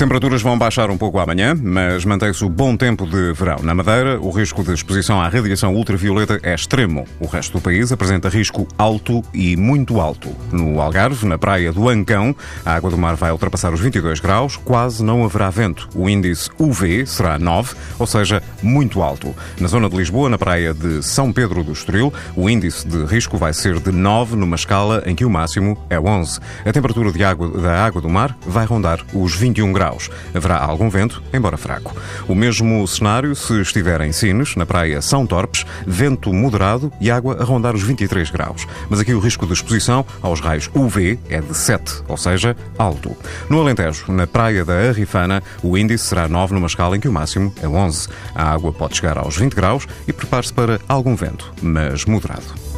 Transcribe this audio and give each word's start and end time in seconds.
As 0.00 0.02
temperaturas 0.02 0.40
vão 0.40 0.56
baixar 0.56 0.90
um 0.90 0.96
pouco 0.96 1.18
amanhã, 1.18 1.54
mas 1.62 2.06
mantém-se 2.06 2.42
o 2.42 2.48
bom 2.48 2.74
tempo 2.74 3.06
de 3.06 3.34
verão. 3.34 3.58
Na 3.62 3.74
Madeira, 3.74 4.18
o 4.18 4.30
risco 4.30 4.64
de 4.64 4.72
exposição 4.72 5.20
à 5.20 5.28
radiação 5.28 5.74
ultravioleta 5.74 6.40
é 6.42 6.54
extremo. 6.54 7.06
O 7.20 7.26
resto 7.26 7.58
do 7.58 7.60
país 7.60 7.92
apresenta 7.92 8.30
risco 8.30 8.66
alto 8.78 9.22
e 9.34 9.58
muito 9.58 10.00
alto. 10.00 10.34
No 10.50 10.80
Algarve, 10.80 11.26
na 11.26 11.36
praia 11.36 11.70
do 11.70 11.86
Ancão, 11.86 12.34
a 12.64 12.72
água 12.72 12.90
do 12.90 12.96
mar 12.96 13.14
vai 13.14 13.30
ultrapassar 13.30 13.74
os 13.74 13.80
22 13.80 14.20
graus, 14.20 14.56
quase 14.56 15.04
não 15.04 15.22
haverá 15.22 15.50
vento. 15.50 15.86
O 15.94 16.08
índice 16.08 16.48
UV 16.58 17.04
será 17.04 17.38
9, 17.38 17.74
ou 17.98 18.06
seja, 18.06 18.42
muito 18.62 19.02
alto. 19.02 19.36
Na 19.60 19.68
zona 19.68 19.86
de 19.86 19.98
Lisboa, 19.98 20.30
na 20.30 20.38
praia 20.38 20.72
de 20.72 21.02
São 21.02 21.30
Pedro 21.30 21.62
do 21.62 21.72
Estoril, 21.72 22.10
o 22.34 22.48
índice 22.48 22.88
de 22.88 23.04
risco 23.04 23.36
vai 23.36 23.52
ser 23.52 23.78
de 23.78 23.92
9 23.92 24.34
numa 24.34 24.56
escala 24.56 25.02
em 25.04 25.14
que 25.14 25.26
o 25.26 25.30
máximo 25.30 25.76
é 25.90 26.00
11. 26.00 26.40
A 26.64 26.72
temperatura 26.72 27.12
de 27.12 27.22
água, 27.22 27.50
da 27.60 27.84
água 27.84 28.00
do 28.00 28.08
mar 28.08 28.34
vai 28.46 28.64
rondar 28.64 29.04
os 29.12 29.36
21 29.36 29.70
graus 29.74 29.89
graus. 29.90 30.10
Haverá 30.34 30.58
algum 30.58 30.88
vento, 30.88 31.22
embora 31.32 31.56
fraco. 31.56 31.94
O 32.28 32.34
mesmo 32.34 32.86
cenário 32.86 33.34
se 33.34 33.60
estiver 33.60 34.00
em 34.00 34.12
Sines, 34.12 34.54
na 34.56 34.64
praia 34.64 35.02
São 35.02 35.26
Torpes, 35.26 35.66
vento 35.86 36.32
moderado 36.32 36.92
e 37.00 37.10
água 37.10 37.36
a 37.40 37.44
rondar 37.44 37.74
os 37.74 37.82
23 37.82 38.30
graus. 38.30 38.66
Mas 38.88 39.00
aqui 39.00 39.12
o 39.12 39.18
risco 39.18 39.46
de 39.46 39.52
exposição 39.52 40.04
aos 40.22 40.40
raios 40.40 40.70
UV 40.74 41.18
é 41.28 41.40
de 41.40 41.56
7, 41.56 42.04
ou 42.08 42.16
seja, 42.16 42.56
alto. 42.78 43.16
No 43.48 43.60
Alentejo, 43.60 44.12
na 44.12 44.26
praia 44.26 44.64
da 44.64 44.74
Arrifana, 44.74 45.42
o 45.62 45.76
índice 45.76 46.06
será 46.06 46.28
9 46.28 46.54
numa 46.54 46.66
escala 46.66 46.96
em 46.96 47.00
que 47.00 47.08
o 47.08 47.12
máximo 47.12 47.52
é 47.60 47.68
11. 47.68 48.08
A 48.34 48.52
água 48.52 48.72
pode 48.72 48.96
chegar 48.96 49.18
aos 49.18 49.36
20 49.36 49.54
graus 49.54 49.86
e 50.06 50.12
prepare-se 50.12 50.52
para 50.52 50.80
algum 50.88 51.16
vento, 51.16 51.52
mas 51.62 52.04
moderado. 52.04 52.70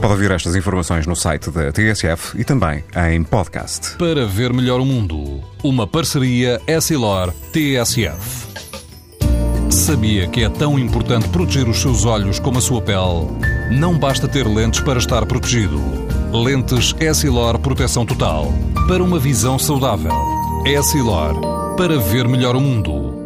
Pode 0.00 0.12
ouvir 0.12 0.30
estas 0.30 0.54
informações 0.54 1.08
no 1.08 1.16
site 1.16 1.50
da 1.50 1.72
TSF 1.72 2.40
e 2.40 2.44
também 2.44 2.84
em 3.10 3.24
podcast. 3.24 3.96
Para 3.96 4.26
ver 4.26 4.52
melhor 4.52 4.80
o 4.80 4.84
mundo, 4.84 5.27
uma 5.62 5.86
parceria 5.86 6.60
Essilor-TSF. 6.66 8.48
Sabia 9.70 10.28
que 10.28 10.42
é 10.42 10.48
tão 10.48 10.78
importante 10.78 11.28
proteger 11.28 11.68
os 11.68 11.78
seus 11.78 12.04
olhos 12.04 12.38
como 12.38 12.58
a 12.58 12.60
sua 12.60 12.80
pele? 12.80 13.28
Não 13.70 13.98
basta 13.98 14.28
ter 14.28 14.46
lentes 14.46 14.80
para 14.80 14.98
estar 14.98 15.26
protegido. 15.26 15.80
Lentes 16.32 16.94
Essilor 17.00 17.58
Proteção 17.58 18.06
Total. 18.06 18.52
Para 18.86 19.02
uma 19.02 19.18
visão 19.18 19.58
saudável. 19.58 20.12
Essilor. 20.64 21.74
Para 21.76 21.98
ver 21.98 22.28
melhor 22.28 22.54
o 22.54 22.60
mundo. 22.60 23.17